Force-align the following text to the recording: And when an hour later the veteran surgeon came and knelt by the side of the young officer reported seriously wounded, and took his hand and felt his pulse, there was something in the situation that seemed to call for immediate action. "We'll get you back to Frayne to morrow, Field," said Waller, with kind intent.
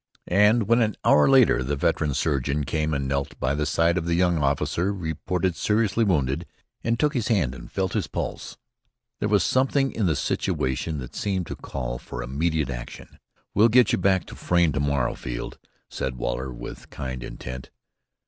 And 0.27 0.63
when 0.67 0.81
an 0.81 0.95
hour 1.05 1.29
later 1.29 1.61
the 1.61 1.75
veteran 1.75 2.15
surgeon 2.15 2.63
came 2.63 2.91
and 2.91 3.07
knelt 3.07 3.39
by 3.39 3.53
the 3.53 3.67
side 3.67 3.99
of 3.99 4.07
the 4.07 4.15
young 4.15 4.39
officer 4.39 4.91
reported 4.91 5.55
seriously 5.55 6.03
wounded, 6.03 6.47
and 6.83 6.99
took 6.99 7.13
his 7.13 7.27
hand 7.27 7.53
and 7.53 7.71
felt 7.71 7.93
his 7.93 8.07
pulse, 8.07 8.57
there 9.19 9.29
was 9.29 9.43
something 9.43 9.91
in 9.91 10.07
the 10.07 10.15
situation 10.15 10.97
that 10.97 11.15
seemed 11.15 11.45
to 11.45 11.55
call 11.55 11.99
for 11.99 12.23
immediate 12.23 12.71
action. 12.71 13.19
"We'll 13.53 13.69
get 13.69 13.91
you 13.91 13.99
back 13.99 14.25
to 14.25 14.35
Frayne 14.35 14.71
to 14.71 14.79
morrow, 14.79 15.13
Field," 15.13 15.59
said 15.87 16.15
Waller, 16.17 16.51
with 16.51 16.89
kind 16.89 17.23
intent. 17.23 17.69